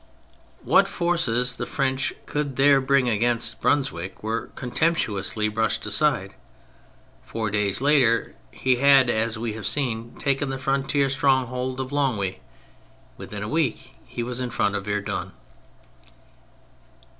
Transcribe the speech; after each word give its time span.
What 0.63 0.87
forces 0.87 1.57
the 1.57 1.67
French 1.67 2.11
could 2.25 2.55
there 2.55 2.81
bring 2.81 3.07
against 3.07 3.61
Brunswick 3.61 4.23
were 4.23 4.47
contemptuously 4.55 5.47
brushed 5.47 5.85
aside. 5.85 6.33
Four 7.23 7.51
days 7.51 7.81
later 7.81 8.33
he 8.49 8.77
had, 8.77 9.11
as 9.11 9.37
we 9.37 9.53
have 9.53 9.67
seen, 9.67 10.15
taken 10.15 10.49
the 10.49 10.57
frontier 10.57 11.07
stronghold 11.07 11.79
of 11.79 11.91
Longwy; 11.91 12.39
within 13.15 13.43
a 13.43 13.47
week 13.47 13.93
he 14.03 14.23
was 14.23 14.39
in 14.39 14.49
front 14.49 14.75
of 14.75 14.85
Verdun. 14.85 15.33